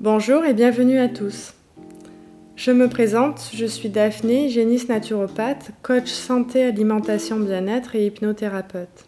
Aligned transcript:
Bonjour 0.00 0.44
et 0.44 0.54
bienvenue 0.54 0.98
à 0.98 1.08
tous. 1.08 1.52
Je 2.56 2.70
me 2.70 2.88
présente, 2.88 3.50
je 3.52 3.66
suis 3.66 3.90
Daphné, 3.90 4.48
géniste 4.48 4.88
naturopathe, 4.88 5.72
coach 5.82 6.08
santé, 6.08 6.64
alimentation, 6.64 7.38
bien-être 7.38 7.94
et 7.94 8.06
hypnothérapeute. 8.06 9.06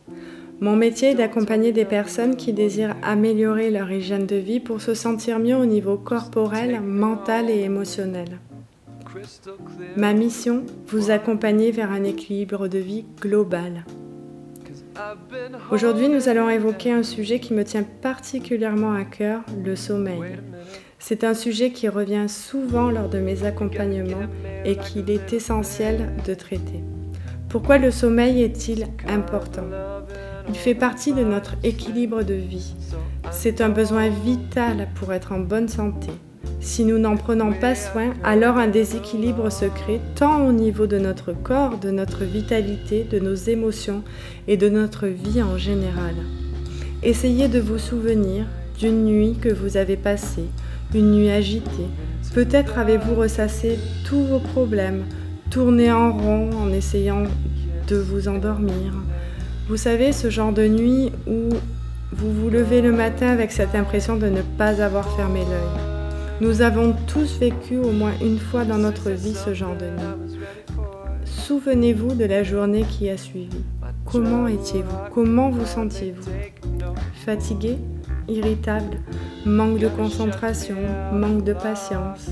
Mon 0.61 0.77
métier 0.77 1.11
est 1.11 1.15
d'accompagner 1.15 1.73
des 1.73 1.85
personnes 1.87 2.37
qui 2.37 2.53
désirent 2.53 2.97
améliorer 3.03 3.71
leur 3.71 3.91
hygiène 3.91 4.27
de 4.27 4.37
vie 4.37 4.61
pour 4.61 4.83
se 4.83 4.93
sentir 4.93 5.39
mieux 5.39 5.57
au 5.57 5.67
niveau 5.67 5.97
corporel, 5.97 6.81
mental 6.81 7.49
et 7.49 7.61
émotionnel. 7.61 8.41
Ma 9.97 10.13
mission, 10.13 10.65
vous 10.89 11.11
accompagner 11.11 11.71
vers 11.71 11.91
un 11.91 12.05
équilibre 12.05 12.69
de 12.69 12.79
vie 12.79 13.05
global. 13.21 13.85
Aujourd'hui, 15.71 16.09
nous 16.09 16.29
allons 16.29 16.49
évoquer 16.49 16.93
un 16.93 17.03
sujet 17.03 17.39
qui 17.39 17.55
me 17.55 17.65
tient 17.65 17.83
particulièrement 17.83 18.93
à 18.95 19.05
cœur, 19.05 19.43
le 19.65 19.77
sommeil. 19.77 20.39
C'est 20.99 21.25
un 21.25 21.35
sujet 21.35 21.71
qui 21.71 21.89
revient 21.89 22.29
souvent 22.29 22.91
lors 22.91 23.09
de 23.09 23.19
mes 23.19 23.45
accompagnements 23.45 24.27
et 24.65 24.77
qu'il 24.77 25.11
est 25.11 25.33
essentiel 25.33 26.15
de 26.27 26.35
traiter. 26.35 26.83
Pourquoi 27.49 27.79
le 27.79 27.91
sommeil 27.91 28.43
est-il 28.43 28.87
important? 29.09 29.67
Il 30.49 30.55
fait 30.55 30.75
partie 30.75 31.13
de 31.13 31.25
notre 31.25 31.55
équilibre 31.63 32.23
de 32.23 32.35
vie. 32.35 32.75
C'est 33.31 33.61
un 33.61 33.69
besoin 33.69 34.09
vital 34.09 34.89
pour 34.95 35.13
être 35.13 35.33
en 35.33 35.41
bonne 35.41 35.69
santé. 35.69 36.11
Si 36.67 36.85
nous 36.85 36.99
n'en 36.99 37.17
prenons 37.17 37.53
pas 37.53 37.77
soin, 37.77 38.13
alors 38.25 38.57
un 38.57 38.67
déséquilibre 38.67 39.53
se 39.53 39.67
crée 39.67 40.01
tant 40.17 40.45
au 40.45 40.51
niveau 40.51 40.89
de 40.89 40.99
notre 40.99 41.33
corps, 41.33 41.79
de 41.79 41.93
notre 41.93 42.25
vitalité, 42.25 43.07
de 43.09 43.21
nos 43.21 43.37
émotions 43.37 44.03
et 44.49 44.57
de 44.57 44.69
notre 44.69 45.07
vie 45.07 45.41
en 45.41 45.57
général. 45.57 46.17
Essayez 47.05 47.47
de 47.47 47.61
vous 47.61 47.79
souvenir 47.79 48.47
d'une 48.81 49.05
nuit 49.05 49.37
que 49.41 49.49
vous 49.49 49.77
avez 49.77 49.97
passée, 49.97 50.47
une 50.93 51.13
nuit 51.13 51.31
agitée. 51.31 51.87
Peut-être 52.35 52.79
avez-vous 52.79 53.15
ressassé 53.15 53.79
tous 54.05 54.25
vos 54.25 54.41
problèmes, 54.41 55.05
tourné 55.51 55.93
en 55.93 56.13
rond 56.13 56.51
en 56.51 56.73
essayant 56.73 57.23
de 57.87 57.97
vous 57.97 58.27
endormir. 58.27 58.93
Vous 59.69 59.77
savez, 59.77 60.11
ce 60.11 60.31
genre 60.31 60.53
de 60.53 60.67
nuit 60.67 61.13
où 61.29 61.49
vous 62.11 62.33
vous 62.33 62.51
levez 62.51 62.83
le 62.83 62.91
matin 62.91 63.29
avec 63.29 63.53
cette 63.53 63.77
impression 63.77 64.17
de 64.17 64.27
ne 64.27 64.43
pas 64.59 64.83
avoir 64.83 65.15
fermé 65.15 65.43
l'œil. 65.43 65.96
Nous 66.39 66.61
avons 66.61 66.95
tous 67.07 67.39
vécu 67.39 67.79
au 67.79 67.93
moins 67.93 68.13
une 68.21 68.39
fois 68.39 68.67
dans 68.67 68.77
notre 68.77 69.11
vie 69.11 69.35
ce 69.35 69.55
genre 69.55 69.75
de 69.75 69.87
nuit. 69.87 70.39
Souvenez-vous 71.25 72.15
de 72.15 72.27
la 72.27 72.43
journée 72.43 72.85
qui 72.91 73.09
a 73.09 73.17
suivi. 73.17 73.65
Comment 74.05 74.47
étiez-vous? 74.47 74.97
Comment 75.15 75.49
vous 75.49 75.65
sentiez-vous? 75.65 76.31
Fatigué? 77.25 77.79
Irritable? 78.29 78.99
Manque 79.47 79.79
de 79.79 79.89
concentration? 79.89 80.77
Manque 81.13 81.43
de 81.43 81.55
patience? 81.55 82.27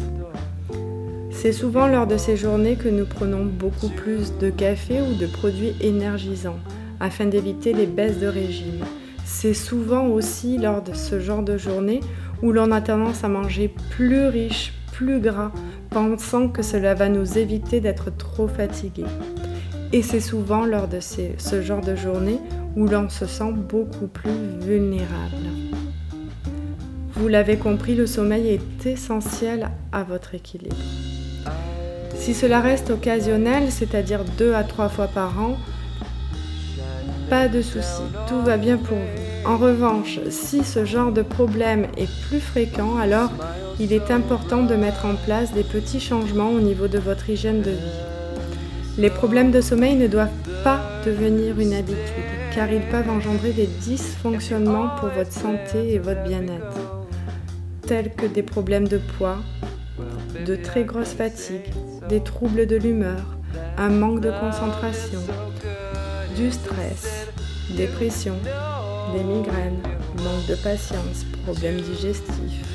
C'est 1.30 1.52
souvent 1.52 1.86
lors 1.86 2.06
de 2.06 2.18
ces 2.18 2.36
journées 2.36 2.76
que 2.76 2.90
nous 2.90 3.06
prenons 3.06 3.46
beaucoup 3.46 3.88
plus 3.88 4.36
de 4.38 4.50
café 4.50 5.00
ou 5.00 5.14
de 5.14 5.26
produits 5.26 5.74
énergisants 5.80 6.58
afin 7.00 7.24
d'éviter 7.24 7.72
les 7.72 7.86
baisses 7.86 8.20
de 8.20 8.26
régime. 8.26 8.84
C'est 9.24 9.54
souvent 9.54 10.06
aussi 10.06 10.58
lors 10.58 10.82
de 10.82 10.92
ce 10.92 11.18
genre 11.18 11.42
de 11.42 11.56
journée 11.56 12.00
où 12.42 12.52
l'on 12.52 12.70
a 12.70 12.80
tendance 12.80 13.24
à 13.24 13.28
manger 13.28 13.72
plus 13.90 14.26
riche, 14.26 14.74
plus 14.92 15.20
gras, 15.20 15.50
pensant 15.90 16.48
que 16.48 16.62
cela 16.62 16.94
va 16.94 17.08
nous 17.08 17.38
éviter 17.38 17.80
d'être 17.80 18.14
trop 18.16 18.48
fatigué. 18.48 19.04
Et 19.92 20.02
c'est 20.02 20.20
souvent 20.20 20.66
lors 20.66 20.88
de 20.88 20.98
ce 21.00 21.62
genre 21.62 21.80
de 21.80 21.94
journée 21.94 22.38
où 22.76 22.86
l'on 22.86 23.08
se 23.08 23.26
sent 23.26 23.52
beaucoup 23.52 24.08
plus 24.08 24.30
vulnérable. 24.60 25.48
Vous 27.14 27.28
l'avez 27.28 27.56
compris, 27.56 27.94
le 27.94 28.06
sommeil 28.06 28.48
est 28.48 28.86
essentiel 28.86 29.70
à 29.92 30.02
votre 30.02 30.34
équilibre. 30.34 30.76
Si 32.16 32.34
cela 32.34 32.60
reste 32.60 32.90
occasionnel, 32.90 33.70
c'est-à-dire 33.70 34.24
deux 34.36 34.54
à 34.54 34.64
trois 34.64 34.88
fois 34.88 35.06
par 35.06 35.40
an, 35.40 35.56
pas 37.28 37.48
de 37.48 37.62
souci, 37.62 38.02
tout 38.28 38.40
va 38.42 38.56
bien 38.56 38.76
pour 38.76 38.96
vous. 38.96 39.50
En 39.50 39.56
revanche, 39.56 40.20
si 40.30 40.64
ce 40.64 40.84
genre 40.84 41.12
de 41.12 41.22
problème 41.22 41.86
est 41.96 42.10
plus 42.28 42.40
fréquent, 42.40 42.96
alors 42.96 43.30
il 43.78 43.92
est 43.92 44.10
important 44.10 44.62
de 44.62 44.74
mettre 44.74 45.04
en 45.04 45.16
place 45.16 45.52
des 45.52 45.64
petits 45.64 46.00
changements 46.00 46.50
au 46.50 46.60
niveau 46.60 46.88
de 46.88 46.98
votre 46.98 47.28
hygiène 47.28 47.60
de 47.60 47.70
vie. 47.70 48.00
Les 48.96 49.10
problèmes 49.10 49.50
de 49.50 49.60
sommeil 49.60 49.96
ne 49.96 50.06
doivent 50.06 50.28
pas 50.62 50.80
devenir 51.04 51.58
une 51.58 51.74
habitude, 51.74 51.98
car 52.54 52.72
ils 52.72 52.86
peuvent 52.88 53.10
engendrer 53.10 53.52
des 53.52 53.66
dysfonctionnements 53.66 54.90
pour 55.00 55.08
votre 55.08 55.32
santé 55.32 55.94
et 55.94 55.98
votre 55.98 56.22
bien-être, 56.22 56.78
tels 57.86 58.12
que 58.14 58.26
des 58.26 58.42
problèmes 58.42 58.88
de 58.88 59.00
poids, 59.18 59.38
de 60.46 60.56
très 60.56 60.84
grosse 60.84 61.12
fatigue, 61.12 61.72
des 62.08 62.20
troubles 62.20 62.66
de 62.66 62.76
l'humeur, 62.76 63.36
un 63.76 63.88
manque 63.88 64.20
de 64.20 64.30
concentration, 64.30 65.20
du 66.34 66.50
stress, 66.50 67.28
dépression, 67.76 68.34
des 69.14 69.22
migraines, 69.22 69.80
manque 70.16 70.46
de 70.48 70.56
patience, 70.56 71.24
problèmes 71.44 71.80
digestifs, 71.80 72.66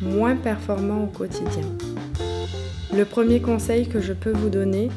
moins 0.00 0.36
performants 0.36 1.04
au 1.04 1.06
quotidien. 1.06 1.64
Le 2.94 3.04
premier 3.04 3.40
conseil 3.40 3.88
que 3.88 4.00
je 4.00 4.12
peux 4.12 4.32
vous 4.32 4.50
donner, 4.50 4.88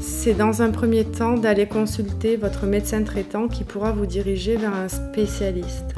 c'est 0.00 0.34
dans 0.34 0.62
un 0.62 0.70
premier 0.70 1.04
temps 1.04 1.34
d'aller 1.34 1.66
consulter 1.66 2.36
votre 2.36 2.66
médecin 2.66 3.04
traitant 3.04 3.48
qui 3.48 3.64
pourra 3.64 3.92
vous 3.92 4.06
diriger 4.06 4.56
vers 4.56 4.74
un 4.74 4.88
spécialiste. 4.88 5.94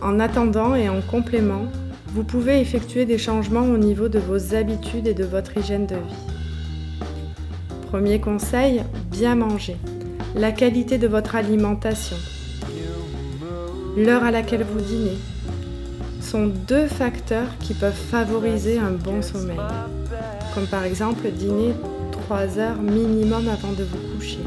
En 0.00 0.20
attendant 0.20 0.74
et 0.74 0.88
en 0.88 1.00
complément, 1.00 1.66
vous 2.08 2.24
pouvez 2.24 2.60
effectuer 2.60 3.04
des 3.04 3.18
changements 3.18 3.66
au 3.66 3.78
niveau 3.78 4.08
de 4.08 4.18
vos 4.18 4.54
habitudes 4.54 5.06
et 5.06 5.14
de 5.14 5.24
votre 5.24 5.56
hygiène 5.56 5.86
de 5.86 5.96
vie. 5.96 6.31
Premier 7.92 8.20
conseil, 8.20 8.80
bien 9.10 9.34
manger. 9.34 9.76
La 10.34 10.50
qualité 10.50 10.96
de 10.96 11.06
votre 11.06 11.36
alimentation. 11.36 12.16
L'heure 13.98 14.24
à 14.24 14.30
laquelle 14.30 14.64
vous 14.64 14.80
dînez. 14.80 15.18
Sont 16.22 16.46
deux 16.46 16.86
facteurs 16.86 17.58
qui 17.60 17.74
peuvent 17.74 17.92
favoriser 17.92 18.78
un 18.78 18.92
bon 18.92 19.20
sommeil, 19.20 19.60
comme 20.54 20.64
par 20.68 20.84
exemple 20.84 21.30
dîner 21.32 21.74
3 22.12 22.58
heures 22.58 22.80
minimum 22.80 23.46
avant 23.48 23.72
de 23.72 23.84
vous 23.84 24.16
coucher, 24.16 24.40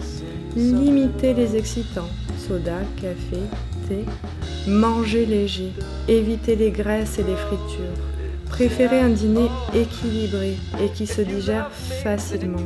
limiter 0.55 1.35
les 1.35 1.55
excitants, 1.55 2.09
soda, 2.47 2.79
café, 3.00 3.44
thé, 3.88 4.05
manger 4.67 5.28
léger, 5.28 5.72
éviter 6.07 6.55
les 6.55 6.72
graisses 6.72 7.19
et 7.19 7.23
les 7.23 7.35
fritures, 7.35 7.94
préférer 8.50 9.01
un 9.01 9.09
dîner 9.09 9.51
équilibré 9.75 10.57
et 10.84 10.89
qui 10.89 11.05
se 11.05 11.22
digère 11.22 11.69
facilement, 11.72 12.57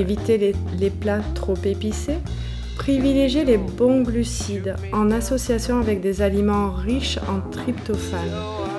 éviter 0.00 0.54
les, 0.78 0.90
plats 0.90 1.22
trop 1.34 1.56
épicés, 1.64 2.18
Privilégiez 2.80 3.44
les 3.44 3.58
bons 3.58 4.00
glucides 4.00 4.74
en 4.94 5.10
association 5.10 5.80
avec 5.80 6.00
des 6.00 6.22
aliments 6.22 6.70
riches 6.70 7.18
en 7.28 7.46
tryptophane, 7.50 8.32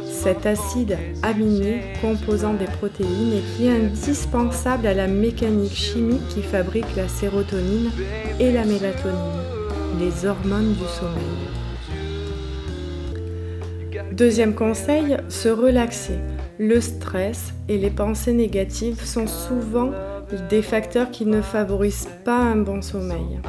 cet 0.09 0.47
acide 0.47 0.97
aminé 1.21 1.81
composant 2.01 2.55
des 2.55 2.65
protéines 2.65 3.33
et 3.33 3.43
qui 3.55 3.67
est 3.67 3.75
indispensable 3.75 4.87
à 4.87 4.95
la 4.95 5.05
mécanique 5.05 5.75
chimique 5.75 6.27
qui 6.29 6.41
fabrique 6.41 6.95
la 6.97 7.07
sérotonine 7.07 7.91
et 8.39 8.51
la 8.51 8.65
mélatonine, 8.65 9.43
les 9.99 10.25
hormones 10.25 10.73
du 10.73 10.87
sommeil. 10.99 11.61
Deuxième 14.11 14.55
conseil, 14.55 15.17
se 15.29 15.49
relaxer. 15.49 16.17
Le 16.57 16.81
stress 16.81 17.53
et 17.69 17.77
les 17.77 17.91
pensées 17.91 18.33
négatives 18.33 19.05
sont 19.05 19.27
souvent 19.27 19.91
des 20.49 20.61
facteurs 20.61 21.11
qui 21.11 21.25
ne 21.25 21.41
favorisent 21.41 22.09
pas 22.23 22.37
un 22.37 22.57
bon 22.57 22.81
sommeil. 22.81 23.39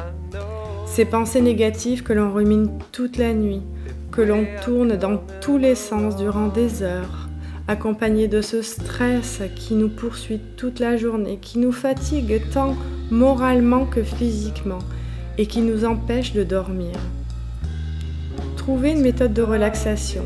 Ces 0.85 1.05
pensées 1.05 1.41
négatives 1.41 2.03
que 2.03 2.13
l'on 2.13 2.31
rumine 2.31 2.69
toute 2.91 3.17
la 3.17 3.33
nuit, 3.33 3.61
que 4.11 4.21
l'on 4.21 4.45
tourne 4.63 4.95
dans 4.95 5.17
tous 5.41 5.57
les 5.57 5.75
sens 5.75 6.15
durant 6.15 6.47
des 6.47 6.83
heures, 6.83 7.29
accompagnées 7.67 8.27
de 8.27 8.41
ce 8.41 8.61
stress 8.61 9.41
qui 9.55 9.73
nous 9.73 9.89
poursuit 9.89 10.39
toute 10.57 10.79
la 10.79 10.97
journée, 10.97 11.39
qui 11.41 11.59
nous 11.59 11.71
fatigue 11.71 12.41
tant 12.51 12.75
moralement 13.09 13.85
que 13.85 14.03
physiquement 14.03 14.79
et 15.37 15.47
qui 15.47 15.61
nous 15.61 15.85
empêche 15.85 16.33
de 16.33 16.43
dormir. 16.43 16.93
Trouvez 18.57 18.91
une 18.91 19.01
méthode 19.01 19.33
de 19.33 19.41
relaxation, 19.41 20.23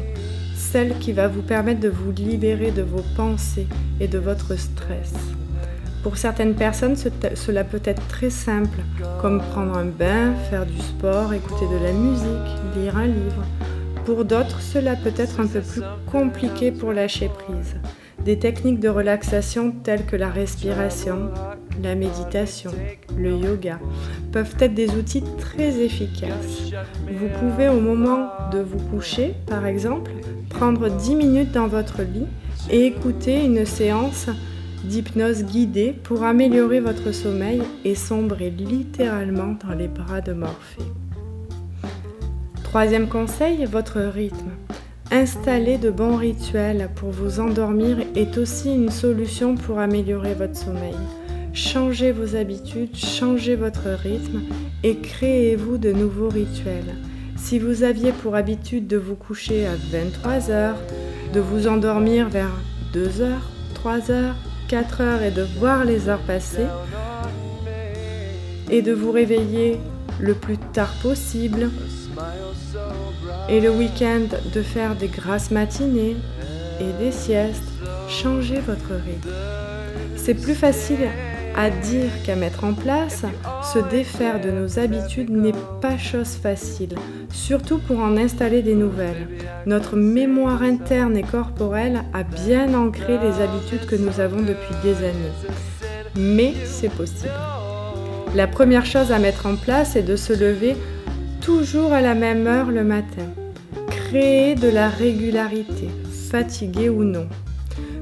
celle 0.56 0.98
qui 1.00 1.13
va 1.13 1.27
vous 1.27 1.42
permettre 1.42 1.80
de 1.80 1.89
vous 1.89 2.12
libérer 2.12 2.71
de 2.71 2.81
vos 2.81 3.03
pensées 3.15 3.68
et 4.00 4.07
de 4.07 4.19
votre 4.19 4.57
stress. 4.57 5.13
Pour 6.04 6.18
certaines 6.18 6.56
personnes, 6.56 6.96
cela 6.96 7.64
peut 7.64 7.82
être 7.84 8.06
très 8.08 8.30
simple, 8.30 8.80
comme 9.22 9.42
prendre 9.52 9.78
un 9.78 9.86
bain, 9.86 10.34
faire 10.50 10.66
du 10.66 10.78
sport, 10.80 11.34
écouter 11.34 11.66
de 11.68 11.84
la 11.84 11.92
musique, 11.92 12.78
lire 12.78 12.98
un 12.98 13.08
livre. 13.08 13.44
Pour 14.06 14.24
d'autres, 14.24 14.62
cela 14.62 14.96
peut 14.96 15.14
être 15.18 15.42
un 15.42 15.48
peu 15.48 15.60
plus 15.60 15.82
compliqué 16.10 16.72
pour 16.72 16.94
lâcher 16.94 17.30
prise. 17.30 17.76
Des 18.24 18.40
techniques 18.40 18.80
de 18.80 18.90
relaxation 18.90 19.72
telles 19.72 20.06
que 20.06 20.16
la 20.16 20.30
respiration, 20.30 21.30
la 21.84 21.96
méditation, 21.96 22.72
le 23.18 23.36
yoga 23.38 23.80
peuvent 24.32 24.56
être 24.60 24.74
des 24.74 24.92
outils 24.92 25.24
très 25.38 25.82
efficaces. 25.82 26.72
Vous 27.10 27.28
pouvez 27.40 27.70
au 27.70 27.80
moment 27.80 28.30
de 28.52 28.60
vous 28.60 28.80
coucher, 28.90 29.36
par 29.46 29.66
exemple, 29.66 30.12
prendre 30.50 30.90
10 30.90 31.16
minutes 31.16 31.52
dans 31.52 31.68
votre 31.68 32.02
lit 32.02 32.28
et 32.70 32.86
écouter 32.86 33.44
une 33.44 33.66
séance 33.66 34.28
d'hypnose 34.83 35.44
guidée 35.44 35.94
pour 36.03 36.24
améliorer 36.24 36.79
votre 36.79 37.12
sommeil 37.12 37.62
et 37.83 37.95
sombrer 37.95 38.50
littéralement 38.50 39.56
dans 39.65 39.74
les 39.74 39.88
bras 39.88 40.21
de 40.21 40.33
Morphée. 40.33 40.91
Troisième 42.63 43.07
conseil, 43.07 43.65
votre 43.65 44.00
rythme. 44.00 44.51
Installer 45.09 45.77
de 45.77 45.89
bons 45.89 46.18
rituels 46.18 46.89
pour 46.95 47.12
vous 47.12 47.39
endormir 47.39 47.97
est 48.15 48.38
aussi 48.38 48.74
une 48.74 48.91
solution 48.91 49.56
pour 49.56 49.79
améliorer 49.79 50.33
votre 50.33 50.57
sommeil. 50.57 50.95
Changez 51.53 52.12
vos 52.12 52.35
habitudes, 52.35 52.95
changez 52.95 53.56
votre 53.56 53.88
rythme 53.88 54.41
et 54.83 54.97
créez-vous 54.97 55.77
de 55.77 55.91
nouveaux 55.91 56.29
rituels. 56.29 56.95
Si 57.38 57.57
vous 57.57 57.83
aviez 57.83 58.12
pour 58.12 58.35
habitude 58.35 58.88
de 58.88 58.97
vous 58.97 59.15
coucher 59.15 59.65
à 59.65 59.75
23 59.91 60.51
heures, 60.51 60.77
de 61.33 61.39
vous 61.39 61.68
endormir 61.68 62.29
vers 62.29 62.51
2 62.94 63.21
heures, 63.21 63.50
3 63.75 64.12
heures, 64.12 64.35
4 64.68 65.02
heures 65.02 65.22
et 65.24 65.31
de 65.31 65.44
voir 65.60 65.86
les 65.86 66.10
heures 66.10 66.19
passer, 66.19 66.66
et 68.69 68.81
de 68.81 68.92
vous 68.92 69.12
réveiller 69.12 69.80
le 70.19 70.34
plus 70.34 70.58
tard 70.58 70.94
possible, 71.02 71.69
et 73.50 73.62
le 73.62 73.69
week-end 73.72 74.28
de 74.54 74.62
faire 74.62 74.96
des 74.96 75.08
grasses 75.08 75.52
matinées 75.52 76.18
et 76.80 77.04
des 77.04 77.12
siestes, 77.12 77.64
changez 78.10 78.60
votre 78.60 78.94
rythme. 78.94 79.30
C'est 80.16 80.34
plus 80.34 80.56
facile 80.56 81.08
à 81.57 81.71
dire 81.71 82.12
qu'à 82.24 82.36
mettre 82.36 82.63
en 82.63 82.74
place, 82.74 83.24
se 83.74 83.80
défaire 83.80 84.39
de 84.39 84.51
nos 84.51 84.77
habitudes 84.77 85.31
n'est 85.31 85.57
pas 85.81 85.98
chose 85.98 86.36
facile, 86.42 86.94
surtout 87.31 87.80
pour 87.80 88.00
en 88.00 88.15
installer 88.15 88.62
des 88.62 88.75
nouvelles. 88.75 89.27
Notre 89.65 89.95
mémoire 89.95 90.62
interne 90.62 91.18
et 91.18 91.24
corporelle 91.24 92.04
a 92.13 92.21
bien 92.21 92.75
ancré 92.75 93.18
les 93.18 93.42
habitudes 93.42 93.88
que 93.88 93.95
nous 93.95 94.19
avons 94.19 94.42
depuis 94.42 94.75
des 94.83 94.98
années. 94.98 95.33
Mais 96.15 96.54
c'est 96.63 96.94
possible. 96.94 97.33
La 98.36 98.45
première 98.45 98.86
chose 98.86 99.12
à 99.12 99.18
mettre 99.18 99.48
en 99.48 99.56
place 99.56 99.95
est 99.95 100.03
de 100.03 100.15
se 100.15 100.33
lever 100.33 100.77
toujours 101.42 101.92
à 101.92 102.01
la 102.01 102.13
même 102.13 102.45
heure 102.45 102.69
le 102.69 102.83
matin. 102.83 103.25
Créer 103.89 104.53
de 104.53 104.69
la 104.69 104.89
régularité, 104.89 105.89
fatigué 106.30 106.89
ou 106.89 107.03
non. 107.03 107.27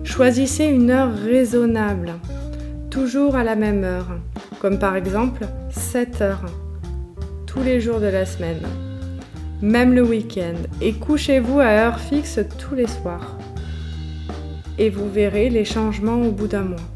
Choisissez 0.03 0.65
une 0.65 0.91
heure 0.91 1.13
raisonnable 1.15 2.15
toujours 2.95 3.35
à 3.35 3.43
la 3.43 3.57
même 3.57 3.83
heure, 3.83 4.07
comme 4.61 4.79
par 4.79 4.95
exemple 4.95 5.45
7 5.69 6.21
heures, 6.21 6.45
tous 7.45 7.61
les 7.61 7.81
jours 7.81 7.99
de 7.99 8.05
la 8.05 8.25
semaine, 8.25 8.61
même 9.61 9.93
le 9.93 10.01
week-end, 10.01 10.55
et 10.79 10.93
couchez-vous 10.93 11.59
à 11.59 11.65
heure 11.65 11.99
fixe 11.99 12.39
tous 12.57 12.73
les 12.73 12.87
soirs. 12.87 13.37
Et 14.77 14.89
vous 14.89 15.09
verrez 15.09 15.49
les 15.49 15.65
changements 15.65 16.21
au 16.21 16.31
bout 16.31 16.47
d'un 16.47 16.63
mois. 16.63 16.87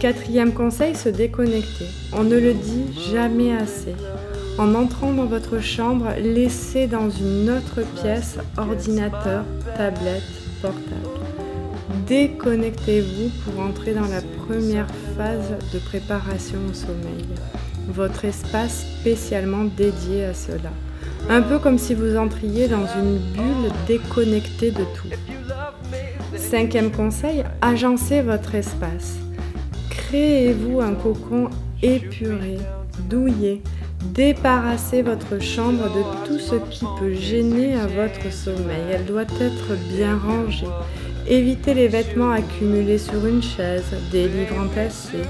Quatrième 0.00 0.52
conseil, 0.52 0.96
se 0.96 1.08
déconnecter. 1.08 1.86
On 2.12 2.24
ne 2.24 2.36
le 2.36 2.52
dit 2.52 2.92
jamais 3.12 3.56
assez. 3.56 3.94
En 4.58 4.74
entrant 4.74 5.12
dans 5.12 5.26
votre 5.26 5.60
chambre, 5.60 6.08
laissez 6.18 6.88
dans 6.88 7.10
une 7.10 7.48
autre 7.48 7.82
pièce 8.02 8.38
ordinateur, 8.58 9.44
tablette, 9.76 10.22
portable. 10.60 11.01
Déconnectez-vous 12.06 13.30
pour 13.44 13.62
entrer 13.62 13.94
dans 13.94 14.08
la 14.08 14.22
première 14.46 14.88
phase 15.16 15.52
de 15.72 15.78
préparation 15.78 16.58
au 16.68 16.74
sommeil, 16.74 17.26
votre 17.88 18.24
espace 18.24 18.86
spécialement 19.00 19.64
dédié 19.64 20.24
à 20.24 20.34
cela. 20.34 20.70
Un 21.28 21.42
peu 21.42 21.58
comme 21.58 21.78
si 21.78 21.94
vous 21.94 22.16
entriez 22.16 22.66
dans 22.66 22.86
une 22.98 23.18
bulle 23.18 23.70
déconnectée 23.86 24.72
de 24.72 24.84
tout. 24.96 25.08
Cinquième 26.36 26.90
conseil, 26.90 27.44
agencez 27.60 28.22
votre 28.22 28.54
espace. 28.54 29.16
Créez-vous 29.90 30.80
un 30.80 30.94
cocon 30.94 31.50
épuré, 31.82 32.58
douillet. 33.08 33.62
Débarrassez 34.12 35.02
votre 35.02 35.40
chambre 35.40 35.84
de 35.84 36.26
tout 36.26 36.38
ce 36.38 36.56
qui 36.70 36.84
peut 36.98 37.14
gêner 37.14 37.74
à 37.74 37.86
votre 37.86 38.32
sommeil. 38.32 38.82
Elle 38.90 39.04
doit 39.04 39.22
être 39.22 39.76
bien 39.94 40.18
rangée. 40.18 40.66
Évitez 41.28 41.74
les 41.74 41.86
vêtements 41.86 42.32
accumulés 42.32 42.98
sur 42.98 43.24
une 43.26 43.42
chaise, 43.42 43.94
des 44.10 44.26
livres 44.26 44.58
entassés, 44.58 45.22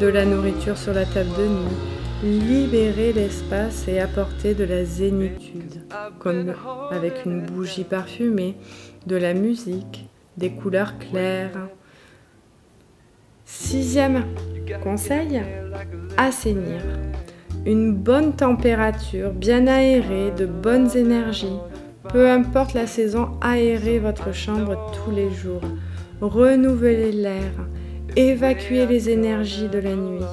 de 0.00 0.06
la 0.08 0.24
nourriture 0.24 0.76
sur 0.76 0.92
la 0.92 1.04
table 1.04 1.30
de 1.38 1.46
nuit. 1.46 2.42
Libérez 2.48 3.12
l'espace 3.12 3.86
et 3.86 4.00
apportez 4.00 4.54
de 4.54 4.64
la 4.64 4.84
zénitude, 4.84 5.84
comme 6.18 6.52
avec 6.90 7.24
une 7.24 7.42
bougie 7.42 7.84
parfumée, 7.84 8.56
de 9.06 9.16
la 9.16 9.34
musique, 9.34 10.08
des 10.36 10.50
couleurs 10.50 10.98
claires. 10.98 11.68
Sixième 13.44 14.24
conseil, 14.82 15.42
assainir. 16.16 16.82
Une 17.64 17.94
bonne 17.94 18.34
température, 18.34 19.30
bien 19.30 19.68
aérée, 19.68 20.32
de 20.36 20.46
bonnes 20.46 20.96
énergies 20.96 21.58
peu 22.08 22.30
importe 22.30 22.74
la 22.74 22.86
saison, 22.86 23.30
aérez 23.40 23.98
votre 23.98 24.32
chambre 24.32 24.92
tous 24.92 25.10
les 25.10 25.30
jours. 25.30 25.62
Renouvelez 26.20 27.12
l'air. 27.12 27.52
Évacuez 28.16 28.86
les 28.86 29.10
énergies 29.10 29.68
de 29.68 29.78
la 29.78 29.94
nuit. 29.94 30.24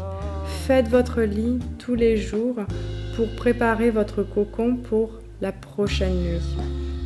Faites 0.65 0.87
votre 0.87 1.21
lit 1.21 1.59
tous 1.79 1.95
les 1.95 2.17
jours 2.17 2.55
pour 3.15 3.27
préparer 3.35 3.89
votre 3.89 4.23
cocon 4.23 4.75
pour 4.75 5.19
la 5.41 5.51
prochaine 5.51 6.15
nuit. 6.15 6.55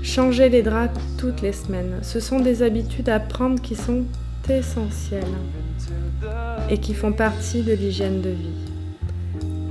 Changez 0.03 0.49
les 0.49 0.61
draps 0.61 0.99
toutes 1.17 1.41
les 1.41 1.53
semaines. 1.53 1.99
Ce 2.01 2.19
sont 2.19 2.39
des 2.39 2.61
habitudes 2.61 3.09
à 3.09 3.19
prendre 3.19 3.61
qui 3.61 3.75
sont 3.75 4.03
essentielles 4.49 5.23
et 6.69 6.77
qui 6.77 6.93
font 6.93 7.11
partie 7.11 7.63
de 7.63 7.73
l'hygiène 7.73 8.21
de 8.21 8.29
vie. 8.29 8.67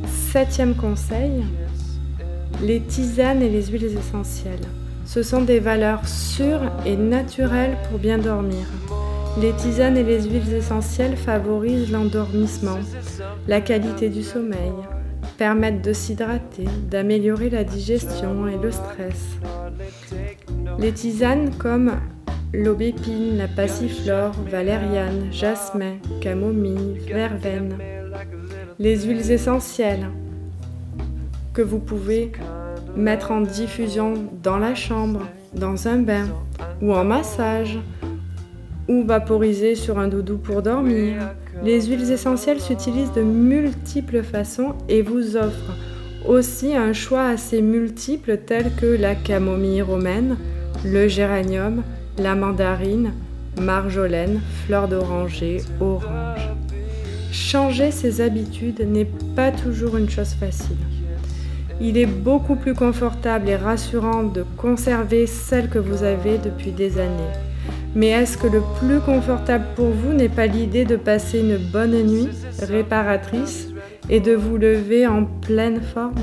Septième 0.06 0.74
conseil, 0.74 1.44
les 2.62 2.80
tisanes 2.80 3.42
et 3.42 3.48
les 3.48 3.66
huiles 3.66 3.96
essentielles. 3.96 4.66
Ce 5.06 5.22
sont 5.22 5.42
des 5.42 5.60
valeurs 5.60 6.06
sûres 6.06 6.72
et 6.84 6.96
naturelles 6.96 7.76
pour 7.88 7.98
bien 7.98 8.18
dormir. 8.18 8.66
Les 9.40 9.52
tisanes 9.52 9.96
et 9.96 10.02
les 10.02 10.24
huiles 10.24 10.52
essentielles 10.52 11.16
favorisent 11.16 11.92
l'endormissement, 11.92 12.78
la 13.46 13.60
qualité 13.60 14.08
du 14.08 14.22
sommeil, 14.22 14.72
permettent 15.38 15.82
de 15.82 15.92
s'hydrater, 15.92 16.64
d'améliorer 16.90 17.50
la 17.50 17.62
digestion 17.62 18.48
et 18.48 18.56
le 18.56 18.70
stress. 18.70 19.36
Les 20.78 20.92
tisanes 20.92 21.50
comme 21.56 21.92
l'aubépine, 22.52 23.36
la 23.36 23.48
passiflore, 23.48 24.34
valériane, 24.50 25.32
jasmin, 25.32 25.96
camomille, 26.20 26.98
verveine. 27.06 27.76
Les 28.78 29.04
huiles 29.04 29.30
essentielles 29.30 30.08
que 31.52 31.62
vous 31.62 31.78
pouvez 31.78 32.32
mettre 32.96 33.30
en 33.30 33.40
diffusion 33.40 34.14
dans 34.42 34.58
la 34.58 34.74
chambre, 34.74 35.22
dans 35.54 35.88
un 35.88 35.98
bain 35.98 36.28
ou 36.80 36.92
en 36.92 37.04
massage 37.04 37.78
ou 38.88 39.04
vaporiser 39.04 39.74
sur 39.74 39.98
un 39.98 40.08
doudou 40.08 40.38
pour 40.38 40.62
dormir. 40.62 41.14
Les 41.62 41.86
huiles 41.86 42.10
essentielles 42.10 42.60
s'utilisent 42.60 43.12
de 43.12 43.22
multiples 43.22 44.22
façons 44.22 44.74
et 44.88 45.02
vous 45.02 45.36
offrent 45.36 45.74
aussi 46.26 46.74
un 46.74 46.92
choix 46.92 47.26
assez 47.26 47.62
multiple 47.62 48.38
tel 48.44 48.70
que 48.80 48.86
la 48.86 49.14
camomille 49.14 49.82
romaine, 49.82 50.36
le 50.84 51.08
géranium, 51.08 51.82
la 52.18 52.34
mandarine, 52.34 53.12
marjolaine, 53.60 54.40
fleur 54.64 54.88
d'oranger, 54.88 55.58
orange. 55.80 56.50
Changer 57.32 57.90
ses 57.90 58.20
habitudes 58.20 58.80
n'est 58.80 59.08
pas 59.34 59.50
toujours 59.50 59.96
une 59.96 60.10
chose 60.10 60.34
facile. 60.34 60.76
Il 61.80 61.98
est 61.98 62.06
beaucoup 62.06 62.56
plus 62.56 62.74
confortable 62.74 63.48
et 63.50 63.56
rassurant 63.56 64.22
de 64.22 64.44
conserver 64.56 65.26
celle 65.26 65.68
que 65.68 65.78
vous 65.78 66.02
avez 66.02 66.38
depuis 66.38 66.72
des 66.72 66.98
années. 66.98 67.32
Mais 67.94 68.08
est-ce 68.08 68.38
que 68.38 68.46
le 68.46 68.62
plus 68.78 69.00
confortable 69.00 69.64
pour 69.74 69.90
vous 69.90 70.12
n'est 70.12 70.30
pas 70.30 70.46
l'idée 70.46 70.84
de 70.84 70.96
passer 70.96 71.40
une 71.40 71.58
bonne 71.58 72.02
nuit 72.02 72.28
réparatrice 72.60 73.68
et 74.08 74.20
de 74.20 74.32
vous 74.32 74.56
lever 74.56 75.06
en 75.06 75.24
pleine 75.24 75.80
forme? 75.82 76.14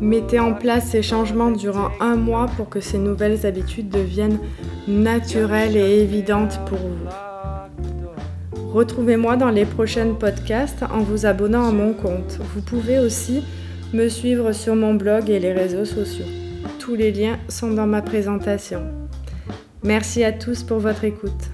Mettez 0.00 0.40
en 0.40 0.54
place 0.54 0.86
ces 0.86 1.02
changements 1.02 1.50
durant 1.50 1.90
un 2.00 2.16
mois 2.16 2.46
pour 2.56 2.68
que 2.68 2.80
ces 2.80 2.98
nouvelles 2.98 3.46
habitudes 3.46 3.90
deviennent 3.90 4.38
naturelles 4.88 5.76
et 5.76 6.00
évidentes 6.00 6.60
pour 6.66 6.78
vous. 6.78 7.08
Retrouvez-moi 8.72 9.36
dans 9.36 9.50
les 9.50 9.66
prochains 9.66 10.14
podcasts 10.14 10.82
en 10.82 11.00
vous 11.00 11.26
abonnant 11.26 11.68
à 11.68 11.72
mon 11.72 11.92
compte. 11.92 12.38
Vous 12.54 12.62
pouvez 12.62 12.98
aussi 12.98 13.44
me 13.92 14.08
suivre 14.08 14.52
sur 14.52 14.74
mon 14.74 14.94
blog 14.94 15.28
et 15.28 15.38
les 15.38 15.52
réseaux 15.52 15.84
sociaux. 15.84 16.24
Tous 16.78 16.94
les 16.94 17.12
liens 17.12 17.38
sont 17.48 17.70
dans 17.70 17.86
ma 17.86 18.02
présentation. 18.02 18.82
Merci 19.82 20.24
à 20.24 20.32
tous 20.32 20.62
pour 20.62 20.78
votre 20.78 21.04
écoute. 21.04 21.50